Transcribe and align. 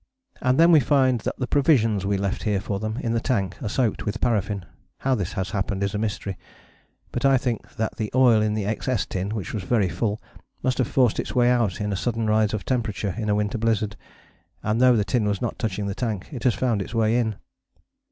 And 0.41 0.59
then 0.59 0.71
we 0.71 0.79
find 0.79 1.19
that 1.19 1.37
the 1.37 1.45
provisions 1.45 2.07
we 2.07 2.17
left 2.17 2.41
here 2.41 2.59
for 2.59 2.79
them 2.79 2.97
in 3.03 3.11
the 3.13 3.19
tank 3.19 3.61
are 3.61 3.69
soaked 3.69 4.03
with 4.03 4.19
paraffin. 4.19 4.65
How 4.97 5.13
this 5.13 5.33
has 5.33 5.51
happened 5.51 5.83
is 5.83 5.93
a 5.93 5.99
mystery, 5.99 6.39
but 7.11 7.23
I 7.23 7.37
think 7.37 7.75
that 7.75 7.97
the 7.97 8.09
oil 8.15 8.41
in 8.41 8.55
the 8.55 8.63
XS 8.63 9.09
tin, 9.09 9.29
which 9.29 9.53
was 9.53 9.61
very 9.61 9.89
full, 9.89 10.19
must 10.63 10.79
have 10.79 10.87
forced 10.87 11.19
its 11.19 11.35
way 11.35 11.51
out 11.51 11.79
in 11.79 11.93
a 11.93 11.95
sudden 11.95 12.25
rise 12.25 12.51
of 12.51 12.65
temperature 12.65 13.13
in 13.15 13.29
a 13.29 13.35
winter 13.35 13.59
blizzard, 13.59 13.95
and 14.63 14.81
though 14.81 14.95
the 14.95 15.05
tin 15.05 15.25
was 15.25 15.39
not 15.39 15.59
touching 15.59 15.85
the 15.85 15.93
tank, 15.93 16.29
it 16.31 16.45
has 16.45 16.55
found 16.55 16.81
its 16.81 16.95
way 16.95 17.15
in. 17.15 17.35